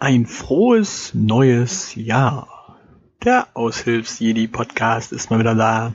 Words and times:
Ein 0.00 0.26
frohes 0.26 1.12
neues 1.12 1.96
Jahr. 1.96 2.78
Der 3.24 3.48
Aushilfs-Jedi-Podcast 3.54 5.10
ist 5.10 5.28
mal 5.28 5.40
wieder 5.40 5.56
da. 5.56 5.92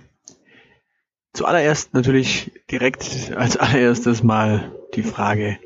Zuallererst 1.32 1.94
natürlich 1.94 2.52
direkt 2.70 3.32
als 3.34 3.55
allererstes 3.55 4.22
mal 4.22 4.76
die 4.94 5.04
Frage, 5.04 5.58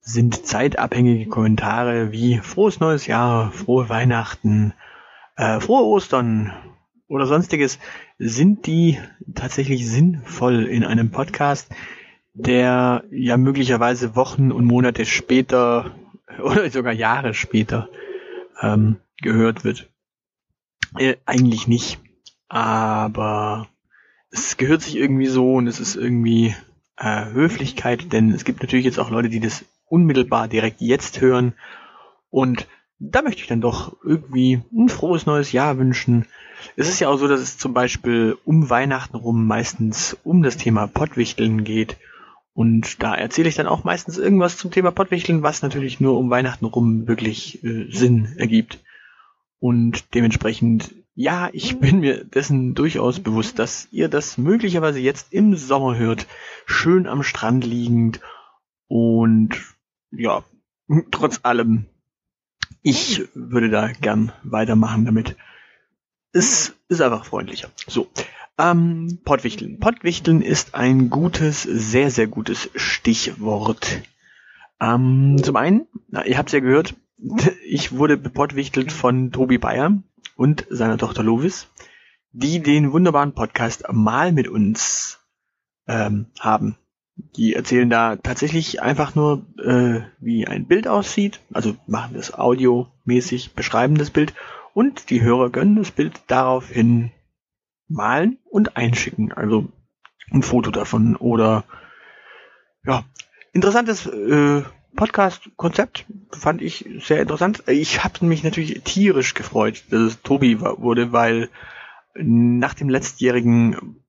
sind 0.00 0.46
zeitabhängige 0.46 1.28
Kommentare 1.28 2.10
wie 2.10 2.38
frohes 2.38 2.80
neues 2.80 3.06
Jahr, 3.06 3.52
frohe 3.52 3.90
Weihnachten, 3.90 4.72
äh, 5.36 5.60
frohe 5.60 5.84
Ostern 5.84 6.54
oder 7.06 7.26
sonstiges, 7.26 7.78
sind 8.18 8.66
die 8.66 8.98
tatsächlich 9.34 9.86
sinnvoll 9.86 10.64
in 10.64 10.84
einem 10.84 11.10
Podcast, 11.10 11.68
der 12.32 13.04
ja 13.10 13.36
möglicherweise 13.36 14.16
Wochen 14.16 14.52
und 14.52 14.64
Monate 14.64 15.04
später 15.04 15.94
oder 16.42 16.70
sogar 16.70 16.92
Jahre 16.92 17.34
später 17.34 17.88
ähm, 18.60 18.96
gehört 19.20 19.64
wird. 19.64 19.90
Äh, 20.98 21.16
eigentlich 21.26 21.66
nicht. 21.66 21.98
Aber 22.48 23.68
es 24.30 24.56
gehört 24.56 24.82
sich 24.82 24.96
irgendwie 24.96 25.26
so 25.26 25.54
und 25.54 25.66
es 25.66 25.80
ist 25.80 25.96
irgendwie 25.96 26.54
äh, 26.96 27.26
Höflichkeit, 27.32 28.12
denn 28.12 28.32
es 28.32 28.44
gibt 28.44 28.62
natürlich 28.62 28.84
jetzt 28.84 28.98
auch 28.98 29.10
Leute, 29.10 29.28
die 29.28 29.40
das 29.40 29.64
unmittelbar 29.86 30.48
direkt 30.48 30.80
jetzt 30.80 31.20
hören. 31.20 31.54
Und 32.30 32.66
da 32.98 33.22
möchte 33.22 33.42
ich 33.42 33.48
dann 33.48 33.60
doch 33.60 33.96
irgendwie 34.04 34.62
ein 34.72 34.88
frohes 34.88 35.26
neues 35.26 35.52
Jahr 35.52 35.78
wünschen. 35.78 36.26
Es 36.76 36.88
ist 36.88 37.00
ja 37.00 37.08
auch 37.08 37.18
so, 37.18 37.28
dass 37.28 37.40
es 37.40 37.58
zum 37.58 37.74
Beispiel 37.74 38.36
um 38.44 38.70
Weihnachten 38.70 39.16
rum 39.16 39.46
meistens 39.46 40.16
um 40.24 40.42
das 40.42 40.56
Thema 40.56 40.86
Pottwichteln 40.86 41.64
geht. 41.64 41.96
Und 42.54 43.02
da 43.02 43.14
erzähle 43.16 43.48
ich 43.48 43.56
dann 43.56 43.66
auch 43.66 43.82
meistens 43.82 44.16
irgendwas 44.16 44.56
zum 44.56 44.70
Thema 44.70 44.92
Pottwichteln, 44.92 45.42
was 45.42 45.62
natürlich 45.62 45.98
nur 45.98 46.16
um 46.16 46.30
Weihnachten 46.30 46.64
rum 46.64 47.08
wirklich 47.08 47.62
äh, 47.64 47.90
Sinn 47.90 48.36
ergibt. 48.38 48.78
Und 49.58 50.14
dementsprechend, 50.14 50.94
ja, 51.16 51.50
ich 51.52 51.80
bin 51.80 51.98
mir 51.98 52.24
dessen 52.24 52.74
durchaus 52.74 53.18
bewusst, 53.18 53.58
dass 53.58 53.88
ihr 53.90 54.08
das 54.08 54.38
möglicherweise 54.38 55.00
jetzt 55.00 55.32
im 55.32 55.56
Sommer 55.56 55.98
hört, 55.98 56.28
schön 56.64 57.08
am 57.08 57.24
Strand 57.24 57.64
liegend. 57.64 58.20
Und 58.86 59.50
ja, 60.12 60.44
trotz 61.10 61.40
allem, 61.42 61.86
ich 62.82 63.28
würde 63.34 63.68
da 63.68 63.88
gern 63.88 64.32
weitermachen 64.44 65.06
damit. 65.06 65.36
Es 66.30 66.74
ist 66.88 67.00
einfach 67.00 67.24
freundlicher. 67.24 67.70
So, 67.88 68.08
ähm, 68.58 69.20
Pottwichteln. 69.24 69.78
Pottwichteln 69.80 70.42
ist 70.42 70.74
ein 70.74 71.10
gutes, 71.10 71.62
sehr, 71.62 72.10
sehr 72.10 72.26
gutes 72.26 72.70
Stichwort. 72.74 74.02
Ähm, 74.80 75.36
zum 75.42 75.56
einen, 75.56 75.86
na, 76.08 76.24
ihr 76.24 76.38
habt 76.38 76.48
es 76.48 76.52
ja 76.54 76.60
gehört, 76.60 76.94
ich 77.66 77.92
wurde 77.92 78.16
bepottwichtelt 78.16 78.92
von 78.92 79.32
Tobi 79.32 79.58
Bayer 79.58 80.02
und 80.36 80.66
seiner 80.70 80.98
Tochter 80.98 81.22
Lovis, 81.22 81.68
die 82.32 82.60
den 82.60 82.92
wunderbaren 82.92 83.32
Podcast 83.32 83.84
mal 83.92 84.32
mit 84.32 84.48
uns 84.48 85.20
ähm, 85.86 86.26
haben. 86.38 86.76
Die 87.36 87.54
erzählen 87.54 87.88
da 87.88 88.16
tatsächlich 88.16 88.82
einfach 88.82 89.14
nur, 89.14 89.46
äh, 89.62 90.00
wie 90.18 90.48
ein 90.48 90.66
Bild 90.66 90.88
aussieht, 90.88 91.40
also 91.52 91.76
machen 91.86 92.14
das 92.14 92.34
audiomäßig, 92.34 93.54
beschreiben 93.54 93.96
das 93.96 94.10
Bild 94.10 94.34
und 94.72 95.10
die 95.10 95.22
Hörer 95.22 95.50
gönnen 95.50 95.76
das 95.76 95.92
Bild 95.92 96.22
daraufhin 96.26 97.12
malen 97.88 98.38
und 98.44 98.76
einschicken. 98.76 99.32
Also 99.32 99.68
ein 100.30 100.42
Foto 100.42 100.70
davon 100.70 101.16
oder 101.16 101.64
ja, 102.84 103.04
interessantes 103.52 104.06
äh, 104.06 104.62
Podcast-Konzept 104.94 106.06
fand 106.30 106.62
ich 106.62 106.88
sehr 107.00 107.20
interessant. 107.20 107.64
Ich 107.66 108.04
habe 108.04 108.24
mich 108.24 108.44
natürlich 108.44 108.82
tierisch 108.84 109.34
gefreut, 109.34 109.84
dass 109.90 110.00
es 110.00 110.22
Tobi 110.22 110.60
wurde, 110.60 111.12
weil 111.12 111.50
nach 112.14 112.74
dem 112.74 112.88
letztjährigen, 112.88 114.04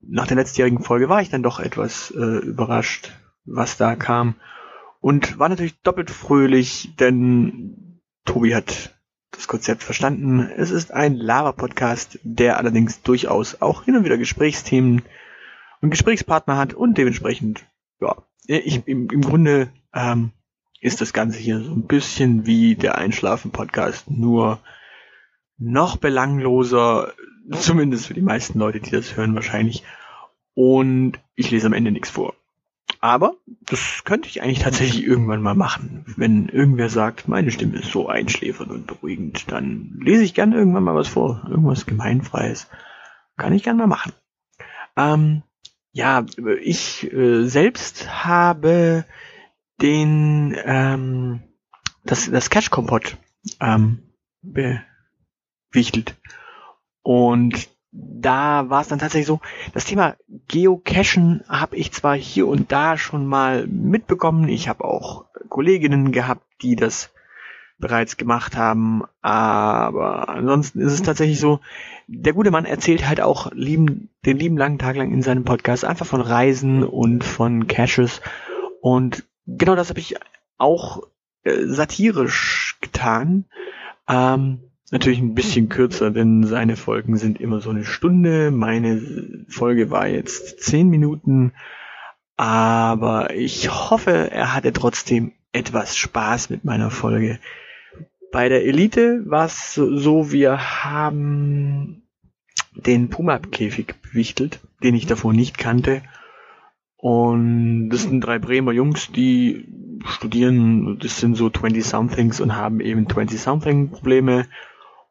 nach 0.00 0.26
der 0.26 0.36
letztjährigen 0.36 0.82
Folge 0.82 1.08
war 1.08 1.20
ich 1.22 1.30
dann 1.30 1.42
doch 1.42 1.58
etwas 1.58 2.12
äh, 2.12 2.38
überrascht, 2.46 3.12
was 3.44 3.76
da 3.76 3.96
kam. 3.96 4.36
Und 5.00 5.38
war 5.38 5.48
natürlich 5.48 5.80
doppelt 5.82 6.10
fröhlich, 6.10 6.94
denn 6.96 8.00
Tobi 8.24 8.54
hat 8.54 8.97
das 9.38 9.46
Konzept 9.46 9.84
verstanden. 9.84 10.50
Es 10.56 10.72
ist 10.72 10.92
ein 10.92 11.14
Lava-Podcast, 11.14 12.18
der 12.24 12.58
allerdings 12.58 13.02
durchaus 13.02 13.62
auch 13.62 13.84
hin 13.84 13.96
und 13.96 14.04
wieder 14.04 14.18
Gesprächsthemen 14.18 15.02
und 15.80 15.90
Gesprächspartner 15.90 16.56
hat 16.56 16.74
und 16.74 16.98
dementsprechend, 16.98 17.64
ja, 18.00 18.16
ich, 18.46 18.86
im, 18.88 19.08
im 19.08 19.20
Grunde 19.20 19.70
ähm, 19.94 20.32
ist 20.80 21.00
das 21.00 21.12
Ganze 21.12 21.38
hier 21.38 21.60
so 21.60 21.72
ein 21.72 21.86
bisschen 21.86 22.46
wie 22.46 22.74
der 22.74 22.98
Einschlafen-Podcast, 22.98 24.10
nur 24.10 24.58
noch 25.56 25.98
belangloser, 25.98 27.12
zumindest 27.52 28.08
für 28.08 28.14
die 28.14 28.22
meisten 28.22 28.58
Leute, 28.58 28.80
die 28.80 28.90
das 28.90 29.16
hören 29.16 29.36
wahrscheinlich. 29.36 29.84
Und 30.54 31.20
ich 31.36 31.52
lese 31.52 31.68
am 31.68 31.74
Ende 31.74 31.92
nichts 31.92 32.10
vor. 32.10 32.34
Aber 33.00 33.36
das 33.60 34.02
könnte 34.04 34.28
ich 34.28 34.42
eigentlich 34.42 34.58
tatsächlich 34.58 35.04
irgendwann 35.04 35.42
mal 35.42 35.54
machen. 35.54 36.04
Wenn 36.16 36.48
irgendwer 36.48 36.90
sagt, 36.90 37.28
meine 37.28 37.50
Stimme 37.50 37.78
ist 37.78 37.92
so 37.92 38.08
einschläfernd 38.08 38.70
und 38.70 38.86
beruhigend, 38.86 39.50
dann 39.52 39.98
lese 40.00 40.24
ich 40.24 40.34
gerne 40.34 40.56
irgendwann 40.56 40.82
mal 40.82 40.94
was 40.94 41.08
vor. 41.08 41.46
Irgendwas 41.48 41.86
Gemeinfreies. 41.86 42.68
Kann 43.36 43.52
ich 43.52 43.62
gerne 43.62 43.78
mal 43.78 43.86
machen. 43.86 44.12
Ähm, 44.96 45.42
ja, 45.92 46.26
ich 46.60 47.12
äh, 47.12 47.46
selbst 47.46 48.24
habe 48.24 49.04
den 49.80 50.56
ähm, 50.64 51.40
das, 52.04 52.30
das 52.30 52.50
Cash 52.50 52.70
Kompott 52.70 53.16
ähm, 53.60 54.02
bewichtelt. 54.42 56.16
Und 57.02 57.68
da 58.00 58.70
war 58.70 58.80
es 58.80 58.88
dann 58.88 58.98
tatsächlich 58.98 59.26
so, 59.26 59.40
das 59.74 59.84
Thema 59.84 60.16
Geocachen 60.48 61.42
habe 61.48 61.76
ich 61.76 61.92
zwar 61.92 62.16
hier 62.16 62.46
und 62.46 62.70
da 62.70 62.96
schon 62.96 63.26
mal 63.26 63.66
mitbekommen, 63.66 64.48
ich 64.48 64.68
habe 64.68 64.84
auch 64.84 65.24
Kolleginnen 65.48 66.12
gehabt, 66.12 66.44
die 66.62 66.76
das 66.76 67.10
bereits 67.78 68.16
gemacht 68.16 68.56
haben, 68.56 69.02
aber 69.22 70.28
ansonsten 70.28 70.80
ist 70.80 70.92
es 70.92 71.02
tatsächlich 71.02 71.38
so, 71.38 71.60
der 72.08 72.32
gute 72.32 72.50
Mann 72.50 72.64
erzählt 72.64 73.06
halt 73.06 73.20
auch 73.20 73.52
lieben, 73.52 74.10
den 74.26 74.38
lieben 74.38 74.56
langen 74.56 74.78
Tag 74.78 74.96
lang 74.96 75.12
in 75.12 75.22
seinem 75.22 75.44
Podcast 75.44 75.84
einfach 75.84 76.06
von 76.06 76.20
Reisen 76.20 76.82
und 76.82 77.22
von 77.22 77.66
Caches. 77.68 78.20
Und 78.80 79.24
genau 79.46 79.76
das 79.76 79.90
habe 79.90 80.00
ich 80.00 80.16
auch 80.56 81.02
äh, 81.44 81.66
satirisch 81.66 82.78
getan. 82.80 83.44
Ähm, 84.08 84.67
Natürlich 84.90 85.20
ein 85.20 85.34
bisschen 85.34 85.68
kürzer, 85.68 86.10
denn 86.10 86.44
seine 86.44 86.76
Folgen 86.76 87.16
sind 87.16 87.40
immer 87.40 87.60
so 87.60 87.70
eine 87.70 87.84
Stunde. 87.84 88.50
Meine 88.50 89.44
Folge 89.48 89.90
war 89.90 90.08
jetzt 90.08 90.60
zehn 90.60 90.88
Minuten. 90.88 91.52
Aber 92.36 93.34
ich 93.34 93.68
hoffe, 93.68 94.30
er 94.30 94.54
hatte 94.54 94.72
trotzdem 94.72 95.32
etwas 95.52 95.96
Spaß 95.96 96.50
mit 96.50 96.64
meiner 96.64 96.90
Folge. 96.90 97.38
Bei 98.30 98.48
der 98.48 98.64
Elite 98.64 99.22
war 99.26 99.46
es 99.46 99.74
so, 99.74 100.30
wir 100.30 100.84
haben 100.84 102.02
den 102.74 103.08
Puma-Käfig 103.08 103.94
bewichtelt, 104.02 104.60
den 104.82 104.94
ich 104.94 105.06
davor 105.06 105.32
nicht 105.32 105.58
kannte. 105.58 106.02
Und 106.96 107.90
das 107.90 108.02
sind 108.02 108.20
drei 108.20 108.38
Bremer 108.38 108.72
Jungs, 108.72 109.10
die 109.10 109.66
studieren, 110.04 110.98
das 110.98 111.18
sind 111.18 111.36
so 111.36 111.46
20-somethings 111.46 112.40
und 112.40 112.56
haben 112.56 112.80
eben 112.80 113.06
20-something 113.06 113.90
Probleme 113.90 114.46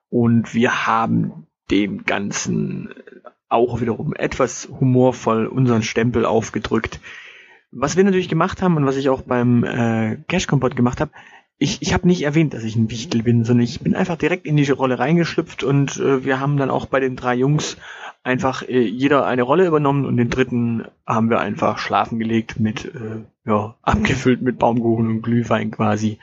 und 0.09 0.53
wir 0.53 0.87
haben 0.87 1.47
dem 1.69 2.05
Ganzen 2.05 2.93
auch 3.49 3.81
wiederum 3.81 4.13
etwas 4.13 4.69
humorvoll 4.79 5.47
unseren 5.47 5.83
Stempel 5.83 6.25
aufgedrückt. 6.25 6.99
Was 7.71 7.97
wir 7.97 8.03
natürlich 8.03 8.29
gemacht 8.29 8.61
haben 8.61 8.77
und 8.77 8.85
was 8.85 8.97
ich 8.97 9.09
auch 9.09 9.21
beim 9.21 9.63
äh, 9.63 10.17
Cash 10.27 10.47
Kompott 10.47 10.75
gemacht 10.75 11.01
habe, 11.01 11.11
ich, 11.59 11.81
ich 11.81 11.93
habe 11.93 12.07
nicht 12.07 12.21
erwähnt, 12.21 12.53
dass 12.53 12.63
ich 12.63 12.75
ein 12.75 12.89
Wichtel 12.91 13.23
bin, 13.23 13.43
sondern 13.43 13.63
ich 13.63 13.79
bin 13.79 13.95
einfach 13.95 14.15
direkt 14.15 14.45
in 14.45 14.57
diese 14.57 14.73
Rolle 14.73 14.99
reingeschlüpft 14.99 15.63
und 15.63 15.97
äh, 15.97 16.23
wir 16.23 16.39
haben 16.39 16.57
dann 16.57 16.69
auch 16.69 16.85
bei 16.85 16.99
den 16.99 17.15
drei 17.15 17.35
Jungs 17.35 17.77
einfach 18.23 18.61
äh, 18.61 18.81
jeder 18.81 19.25
eine 19.25 19.41
Rolle 19.41 19.65
übernommen 19.65 20.05
und 20.05 20.17
den 20.17 20.29
dritten 20.29 20.85
haben 21.05 21.29
wir 21.29 21.39
einfach 21.39 21.79
schlafen 21.79 22.19
gelegt 22.19 22.59
mit, 22.59 22.85
äh, 22.85 23.23
ja, 23.45 23.75
abgefüllt 23.81 24.41
mit 24.41 24.59
Baumkuchen 24.59 25.07
und 25.07 25.21
Glühwein 25.23 25.71
quasi 25.71 26.19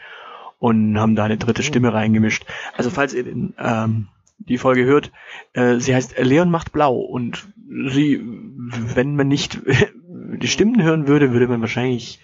und 0.64 0.99
haben 0.99 1.14
da 1.14 1.25
eine 1.25 1.37
dritte 1.37 1.61
mhm. 1.61 1.66
Stimme 1.66 1.93
reingemischt. 1.93 2.46
Also 2.75 2.88
falls 2.88 3.12
ihr 3.12 3.22
den, 3.22 3.52
ähm, 3.58 4.08
die 4.38 4.56
Folge 4.56 4.87
hört, 4.87 5.12
äh, 5.52 5.76
sie 5.76 5.94
heißt 5.94 6.19
Leon 6.19 6.50
macht 6.50 6.72
blau 6.72 6.96
und 6.96 7.46
sie, 7.88 8.22
wenn 8.25 9.14
man 9.14 9.28
nicht 9.28 9.61
die 10.06 10.49
Stimmen 10.49 10.82
hören 10.82 11.06
würde, 11.06 11.32
würde 11.32 11.49
man 11.49 11.61
wahrscheinlich 11.61 12.19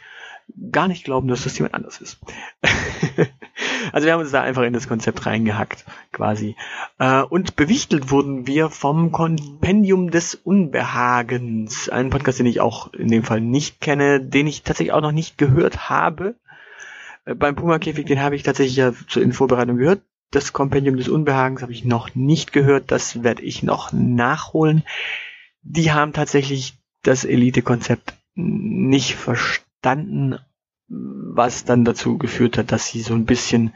gar 0.73 0.89
nicht 0.89 1.05
glauben, 1.05 1.29
dass 1.29 1.45
das 1.45 1.59
jemand 1.59 1.75
anders 1.75 2.01
ist. 2.01 2.19
also 3.93 4.07
wir 4.07 4.15
haben 4.15 4.21
uns 4.21 4.31
da 4.31 4.41
einfach 4.41 4.63
in 4.63 4.73
das 4.73 4.89
Konzept 4.89 5.27
reingehackt, 5.27 5.85
quasi. 6.11 6.57
Äh, 6.99 7.21
und 7.21 7.57
bewichtelt 7.57 8.11
wurden 8.11 8.47
wir 8.47 8.71
vom 8.71 9.13
Kompendium 9.13 10.11
des 10.11 10.35
Unbehagens, 10.35 11.91
einen 11.91 12.09
Podcast, 12.09 12.39
den 12.39 12.47
ich 12.47 12.63
auch 12.63 12.95
in 12.95 13.09
dem 13.09 13.23
Fall 13.23 13.43
nicht 13.43 13.83
kenne, 13.83 14.19
den 14.19 14.47
ich 14.47 14.63
tatsächlich 14.63 14.93
auch 14.93 15.03
noch 15.03 15.13
nicht 15.13 15.37
gehört 15.37 15.91
habe 15.91 16.37
beim 17.35 17.57
Puma-Käfig, 17.57 18.07
den 18.07 18.21
habe 18.21 18.37
ich 18.37 18.43
tatsächlich 18.43 18.77
ja 18.77 18.93
zur 19.09 19.23
in 19.23 19.33
Vorbereitung 19.33 19.77
gehört. 19.77 20.03
Das 20.31 20.53
Kompendium 20.53 20.97
des 20.97 21.09
Unbehagens 21.09 21.63
habe 21.63 21.73
ich 21.73 21.85
noch 21.85 22.15
nicht 22.15 22.53
gehört. 22.53 22.91
Das 22.91 23.23
werde 23.23 23.43
ich 23.43 23.63
noch 23.63 23.93
nachholen. 23.93 24.85
Die 25.63 25.93
haben 25.93 26.13
tatsächlich 26.13 26.75
das 27.03 27.25
Elite-Konzept 27.25 28.15
nicht 28.35 29.17
verstanden, 29.17 30.39
was 30.89 31.65
dann 31.65 31.85
dazu 31.85 32.19
geführt 32.19 32.59
hat, 32.59 32.73
dass 32.73 32.89
sie 32.89 33.01
so 33.01 33.15
ein 33.15 33.27
bisschen 33.27 33.73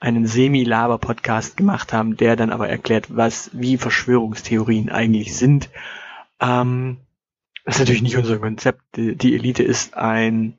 einen 0.00 0.26
Semi-Laber-Podcast 0.26 1.56
gemacht 1.56 1.92
haben, 1.92 2.16
der 2.16 2.34
dann 2.34 2.50
aber 2.50 2.68
erklärt, 2.68 3.16
was, 3.16 3.50
wie 3.52 3.76
Verschwörungstheorien 3.76 4.90
eigentlich 4.90 5.36
sind. 5.36 5.70
Ähm, 6.40 6.98
das 7.64 7.76
ist 7.76 7.80
natürlich 7.80 8.02
nicht 8.02 8.16
unser 8.16 8.38
Konzept. 8.38 8.82
Die 8.96 9.34
Elite 9.34 9.62
ist 9.62 9.94
ein 9.94 10.58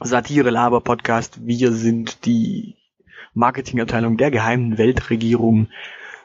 Satire-Laber-Podcast. 0.00 1.46
Wir 1.46 1.72
sind 1.72 2.24
die 2.26 2.74
Marketingabteilung 3.34 4.16
der 4.16 4.30
geheimen 4.30 4.78
Weltregierung, 4.78 5.68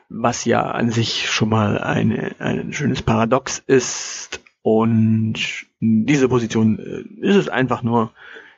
was 0.09 0.45
ja 0.45 0.63
an 0.63 0.91
sich 0.91 1.29
schon 1.29 1.49
mal 1.49 1.77
eine, 1.79 2.35
ein 2.39 2.73
schönes 2.73 3.01
Paradox 3.01 3.59
ist. 3.65 4.41
Und 4.61 5.35
diese 5.79 6.29
Position 6.29 6.79
äh, 6.79 7.25
ist 7.25 7.35
es 7.35 7.49
einfach 7.49 7.83
nur 7.83 8.11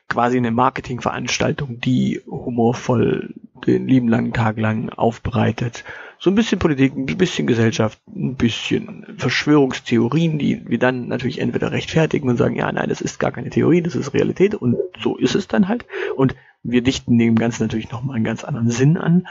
quasi 0.09 0.37
eine 0.37 0.51
Marketingveranstaltung, 0.51 1.79
die 1.79 2.21
humorvoll 2.27 3.33
den 3.65 3.87
lieben 3.87 4.07
langen 4.07 4.33
Tag 4.33 4.57
lang 4.57 4.89
aufbereitet. 4.89 5.83
So 6.19 6.29
ein 6.29 6.35
bisschen 6.35 6.59
Politik, 6.59 6.95
ein 6.95 7.05
bisschen 7.05 7.47
Gesellschaft, 7.47 7.99
ein 8.07 8.35
bisschen 8.35 9.05
Verschwörungstheorien, 9.17 10.39
die 10.39 10.67
wir 10.69 10.79
dann 10.79 11.07
natürlich 11.07 11.39
entweder 11.39 11.71
rechtfertigen 11.71 12.29
und 12.29 12.37
sagen, 12.37 12.55
ja, 12.55 12.71
nein, 12.71 12.89
das 12.89 13.01
ist 13.01 13.19
gar 13.19 13.31
keine 13.31 13.49
Theorie, 13.49 13.81
das 13.81 13.95
ist 13.95 14.13
Realität 14.13 14.55
und 14.55 14.77
so 15.01 15.17
ist 15.17 15.35
es 15.35 15.47
dann 15.47 15.67
halt. 15.67 15.85
Und 16.15 16.35
wir 16.63 16.81
dichten 16.81 17.17
dem 17.17 17.35
Ganzen 17.35 17.63
natürlich 17.63 17.91
nochmal 17.91 18.15
einen 18.15 18.25
ganz 18.25 18.43
anderen 18.43 18.69
Sinn 18.69 18.97
an. 18.97 19.27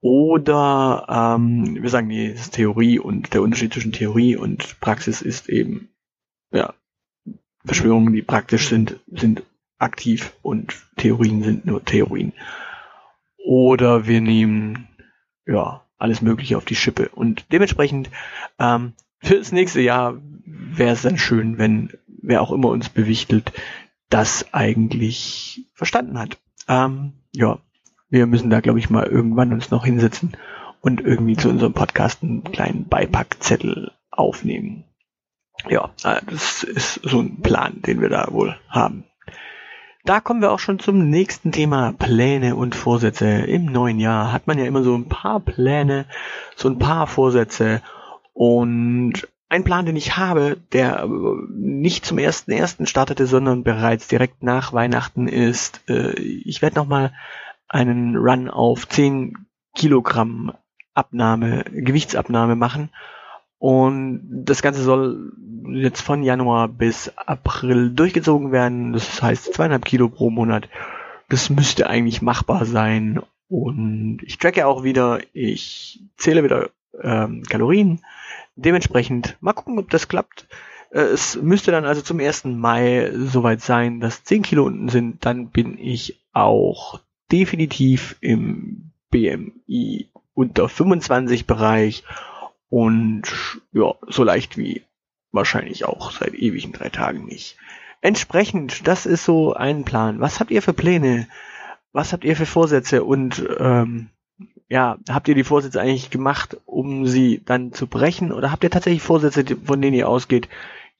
Oder 0.00 1.36
ähm, 1.36 1.82
wir 1.82 1.90
sagen, 1.90 2.06
nee, 2.06 2.32
das 2.32 2.42
ist 2.42 2.54
Theorie 2.54 2.98
und 2.98 3.34
der 3.34 3.42
Unterschied 3.42 3.72
zwischen 3.72 3.92
Theorie 3.92 4.36
und 4.36 4.80
Praxis 4.80 5.20
ist 5.20 5.48
eben, 5.48 5.90
ja, 6.52 6.74
Verschwörungen, 7.66 8.14
die 8.14 8.22
praktisch 8.22 8.68
sind, 8.68 9.00
sind 9.10 9.42
aktiv 9.78 10.32
und 10.42 10.74
Theorien 10.96 11.42
sind 11.42 11.66
nur 11.66 11.84
Theorien. 11.84 12.32
Oder 13.44 14.06
wir 14.06 14.20
nehmen 14.20 14.88
ja 15.46 15.84
alles 15.98 16.22
Mögliche 16.22 16.56
auf 16.56 16.64
die 16.64 16.76
Schippe. 16.76 17.08
Und 17.08 17.46
dementsprechend 17.52 18.10
ähm, 18.58 18.94
das 19.22 19.52
nächste 19.52 19.80
Jahr 19.80 20.20
wäre 20.44 20.92
es 20.92 21.02
dann 21.02 21.18
schön, 21.18 21.58
wenn 21.58 21.92
wer 22.06 22.42
auch 22.42 22.52
immer 22.52 22.68
uns 22.68 22.88
bewichtelt, 22.88 23.52
das 24.08 24.52
eigentlich 24.52 25.66
verstanden 25.74 26.18
hat. 26.18 26.38
Ähm, 26.68 27.12
ja, 27.32 27.58
wir 28.08 28.26
müssen 28.26 28.50
da, 28.50 28.60
glaube 28.60 28.78
ich, 28.78 28.90
mal 28.90 29.06
irgendwann 29.06 29.52
uns 29.52 29.70
noch 29.70 29.84
hinsetzen 29.84 30.36
und 30.80 31.00
irgendwie 31.00 31.36
zu 31.36 31.48
unserem 31.48 31.72
Podcast 31.72 32.22
einen 32.22 32.44
kleinen 32.44 32.88
Beipackzettel 32.88 33.92
aufnehmen. 34.10 34.84
Ja, 35.68 35.90
äh, 36.04 36.20
das 36.26 36.62
ist 36.62 37.00
so 37.02 37.20
ein 37.20 37.40
Plan, 37.40 37.82
den 37.82 38.00
wir 38.00 38.08
da 38.08 38.28
wohl 38.30 38.56
haben. 38.68 39.04
Da 40.04 40.20
kommen 40.20 40.40
wir 40.40 40.50
auch 40.50 40.58
schon 40.58 40.78
zum 40.78 41.10
nächsten 41.10 41.52
Thema 41.52 41.92
Pläne 41.92 42.56
und 42.56 42.74
Vorsätze. 42.74 43.26
Im 43.26 43.66
neuen 43.66 44.00
Jahr 44.00 44.32
hat 44.32 44.46
man 44.46 44.58
ja 44.58 44.64
immer 44.64 44.82
so 44.82 44.94
ein 44.94 45.08
paar 45.08 45.40
Pläne, 45.40 46.06
so 46.56 46.68
ein 46.68 46.78
paar 46.78 47.06
Vorsätze 47.06 47.82
und 48.32 49.28
ein 49.50 49.64
Plan, 49.64 49.84
den 49.84 49.96
ich 49.96 50.16
habe, 50.16 50.56
der 50.72 51.06
nicht 51.50 52.06
zum 52.06 52.18
ersten 52.18 52.52
ersten 52.52 52.86
startete, 52.86 53.26
sondern 53.26 53.62
bereits 53.62 54.08
direkt 54.08 54.42
nach 54.42 54.72
Weihnachten 54.72 55.28
ist, 55.28 55.82
äh, 55.88 56.12
ich 56.18 56.62
werde 56.62 56.76
nochmal 56.76 57.12
einen 57.68 58.16
Run 58.16 58.48
auf 58.48 58.88
10 58.88 59.34
Kilogramm 59.74 60.52
Abnahme, 60.94 61.64
Gewichtsabnahme 61.70 62.56
machen 62.56 62.90
und 63.60 64.22
das 64.46 64.62
Ganze 64.62 64.82
soll 64.82 65.32
jetzt 65.68 66.00
von 66.00 66.22
Januar 66.22 66.66
bis 66.66 67.12
April 67.14 67.90
durchgezogen 67.90 68.52
werden. 68.52 68.94
Das 68.94 69.20
heißt 69.22 69.52
zweieinhalb 69.52 69.84
Kilo 69.84 70.08
pro 70.08 70.30
Monat. 70.30 70.70
Das 71.28 71.50
müsste 71.50 71.86
eigentlich 71.86 72.22
machbar 72.22 72.64
sein. 72.64 73.20
Und 73.48 74.20
ich 74.22 74.38
tracke 74.38 74.66
auch 74.66 74.82
wieder, 74.82 75.20
ich 75.34 76.00
zähle 76.16 76.42
wieder 76.42 76.70
ähm, 77.02 77.42
Kalorien. 77.50 78.00
Dementsprechend 78.56 79.36
mal 79.40 79.52
gucken, 79.52 79.78
ob 79.78 79.90
das 79.90 80.08
klappt. 80.08 80.48
Äh, 80.90 81.00
es 81.00 81.36
müsste 81.36 81.70
dann 81.70 81.84
also 81.84 82.00
zum 82.00 82.18
1. 82.18 82.46
Mai 82.46 83.12
soweit 83.14 83.60
sein, 83.60 84.00
dass 84.00 84.24
10 84.24 84.40
Kilo 84.40 84.64
unten 84.64 84.88
sind. 84.88 85.26
Dann 85.26 85.50
bin 85.50 85.76
ich 85.76 86.18
auch 86.32 86.98
definitiv 87.30 88.16
im 88.22 88.92
BMI 89.10 90.08
unter 90.32 90.66
25 90.66 91.46
Bereich 91.46 92.04
und 92.70 93.22
ja, 93.72 93.94
so 94.08 94.24
leicht 94.24 94.56
wie 94.56 94.82
wahrscheinlich 95.32 95.84
auch 95.84 96.12
seit 96.12 96.34
ewigen 96.34 96.72
drei 96.72 96.88
Tagen 96.88 97.26
nicht. 97.26 97.56
Entsprechend, 98.00 98.86
das 98.88 99.04
ist 99.04 99.24
so 99.24 99.52
ein 99.52 99.84
Plan. 99.84 100.20
Was 100.20 100.40
habt 100.40 100.50
ihr 100.50 100.62
für 100.62 100.72
Pläne? 100.72 101.28
Was 101.92 102.12
habt 102.12 102.24
ihr 102.24 102.36
für 102.36 102.46
Vorsätze? 102.46 103.04
Und 103.04 103.44
ähm, 103.58 104.08
ja, 104.68 104.96
habt 105.08 105.28
ihr 105.28 105.34
die 105.34 105.44
Vorsätze 105.44 105.80
eigentlich 105.80 106.10
gemacht, 106.10 106.56
um 106.64 107.06
sie 107.06 107.42
dann 107.44 107.72
zu 107.72 107.86
brechen? 107.86 108.32
Oder 108.32 108.52
habt 108.52 108.64
ihr 108.64 108.70
tatsächlich 108.70 109.02
Vorsätze, 109.02 109.44
von 109.64 109.82
denen 109.82 109.96
ihr 109.96 110.08
ausgeht, 110.08 110.48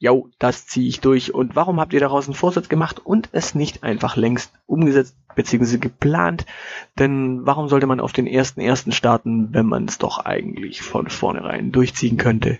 ja, 0.01 0.13
das 0.39 0.65
ziehe 0.65 0.89
ich 0.89 0.99
durch. 0.99 1.31
Und 1.31 1.55
warum 1.55 1.79
habt 1.79 1.93
ihr 1.93 1.99
daraus 1.99 2.25
einen 2.25 2.33
Vorsatz 2.33 2.69
gemacht 2.69 2.99
und 3.03 3.29
es 3.33 3.53
nicht 3.53 3.83
einfach 3.83 4.15
längst 4.15 4.51
umgesetzt 4.65 5.15
bzw. 5.35 5.77
geplant? 5.77 6.47
Denn 6.97 7.45
warum 7.45 7.69
sollte 7.69 7.85
man 7.85 7.99
auf 7.99 8.11
den 8.11 8.25
ersten 8.25 8.61
ersten 8.61 8.91
starten, 8.93 9.53
wenn 9.53 9.67
man 9.67 9.85
es 9.85 9.99
doch 9.99 10.17
eigentlich 10.17 10.81
von 10.81 11.07
vornherein 11.07 11.71
durchziehen 11.71 12.17
könnte? 12.17 12.57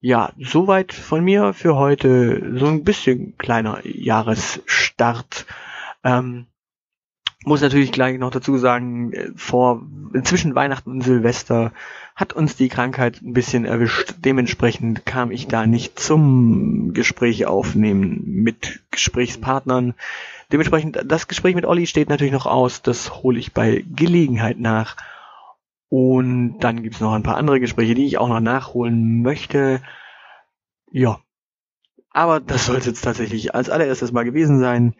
Ja, 0.00 0.32
soweit 0.40 0.92
von 0.92 1.22
mir 1.22 1.52
für 1.52 1.76
heute. 1.76 2.54
So 2.58 2.66
ein 2.66 2.82
bisschen 2.82 3.38
kleiner 3.38 3.86
Jahresstart. 3.86 5.46
Ähm, 6.02 6.46
muss 7.44 7.60
natürlich 7.60 7.92
gleich 7.92 8.18
noch 8.18 8.32
dazu 8.32 8.58
sagen, 8.58 9.12
äh, 9.12 9.30
vor 9.36 9.86
zwischen 10.24 10.56
Weihnachten 10.56 10.90
und 10.90 11.02
Silvester 11.02 11.70
hat 12.16 12.32
uns 12.32 12.56
die 12.56 12.70
Krankheit 12.70 13.20
ein 13.20 13.34
bisschen 13.34 13.66
erwischt. 13.66 14.14
Dementsprechend 14.24 15.04
kam 15.04 15.30
ich 15.30 15.48
da 15.48 15.66
nicht 15.66 16.00
zum 16.00 16.94
Gespräch 16.94 17.44
aufnehmen 17.44 18.22
mit 18.24 18.80
Gesprächspartnern. 18.90 19.94
Dementsprechend, 20.50 20.98
das 21.04 21.28
Gespräch 21.28 21.54
mit 21.54 21.66
Olli 21.66 21.86
steht 21.86 22.08
natürlich 22.08 22.32
noch 22.32 22.46
aus. 22.46 22.80
Das 22.80 23.22
hole 23.22 23.38
ich 23.38 23.52
bei 23.52 23.84
Gelegenheit 23.94 24.58
nach. 24.58 24.96
Und 25.90 26.58
dann 26.60 26.82
gibt's 26.82 27.00
noch 27.00 27.12
ein 27.12 27.22
paar 27.22 27.36
andere 27.36 27.60
Gespräche, 27.60 27.94
die 27.94 28.06
ich 28.06 28.16
auch 28.16 28.28
noch 28.28 28.40
nachholen 28.40 29.20
möchte. 29.20 29.82
Ja. 30.90 31.20
Aber 32.10 32.40
das 32.40 32.64
soll 32.64 32.76
es 32.76 32.86
jetzt 32.86 33.02
tatsächlich 33.02 33.54
als 33.54 33.68
allererstes 33.68 34.10
mal 34.10 34.24
gewesen 34.24 34.58
sein. 34.58 34.94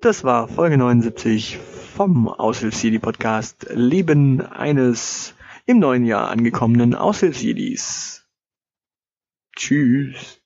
Das 0.00 0.24
war 0.24 0.48
Folge 0.48 0.78
79 0.78 1.58
vom 1.94 2.28
Aushilfsjedi 2.28 2.98
Podcast 2.98 3.68
Leben 3.72 4.40
eines 4.40 5.34
im 5.70 5.78
neuen 5.78 6.04
Jahr 6.04 6.28
angekommenen 6.30 6.96
Aushilfsjedis. 6.96 8.28
Tschüss. 9.54 10.39